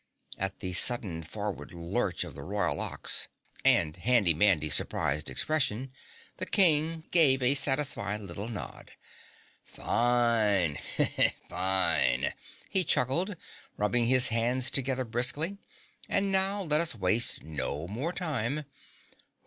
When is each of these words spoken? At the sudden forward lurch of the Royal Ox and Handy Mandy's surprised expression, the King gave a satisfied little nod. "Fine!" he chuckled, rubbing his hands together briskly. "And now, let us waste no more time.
At 0.39 0.61
the 0.61 0.73
sudden 0.73 1.21
forward 1.21 1.75
lurch 1.75 2.23
of 2.23 2.33
the 2.33 2.41
Royal 2.41 2.79
Ox 2.79 3.27
and 3.63 3.95
Handy 3.97 4.33
Mandy's 4.33 4.73
surprised 4.73 5.29
expression, 5.29 5.91
the 6.37 6.47
King 6.47 7.03
gave 7.11 7.43
a 7.43 7.53
satisfied 7.53 8.21
little 8.21 8.47
nod. 8.49 8.95
"Fine!" 9.63 10.79
he 12.67 12.83
chuckled, 12.83 13.35
rubbing 13.77 14.07
his 14.07 14.29
hands 14.29 14.71
together 14.71 15.05
briskly. 15.05 15.59
"And 16.09 16.31
now, 16.31 16.63
let 16.63 16.81
us 16.81 16.95
waste 16.95 17.43
no 17.43 17.87
more 17.87 18.11
time. 18.11 18.65